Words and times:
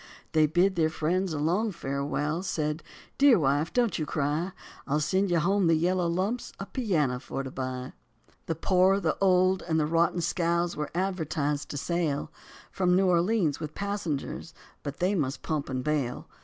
They 0.31 0.47
bid 0.47 0.75
their 0.77 0.89
friends 0.89 1.31
a 1.31 1.37
long 1.37 1.71
farewell, 1.71 2.41
said, 2.41 2.81
"Dear 3.19 3.37
wife, 3.37 3.71
don't 3.71 3.99
you 3.99 4.07
cry, 4.07 4.51
I'll 4.87 4.99
send 4.99 5.29
you 5.29 5.37
home 5.37 5.67
the 5.67 5.75
yellow 5.75 6.07
lumps 6.07 6.53
a 6.59 6.65
piano 6.65 7.19
for 7.19 7.43
to 7.43 7.51
buy." 7.51 7.93
The 8.47 8.55
poor, 8.55 8.99
the 8.99 9.15
old, 9.21 9.61
and 9.61 9.79
the 9.79 9.85
rotten 9.85 10.21
scows 10.21 10.75
were 10.75 10.89
advertised 10.95 11.69
to 11.69 11.77
sail 11.77 12.31
From 12.71 12.95
New 12.95 13.05
Orleans 13.09 13.59
with 13.59 13.75
passengers, 13.75 14.55
but 14.81 14.97
they 14.97 15.13
must 15.13 15.43
pump 15.43 15.69
and 15.69 15.83
bail. 15.83 16.27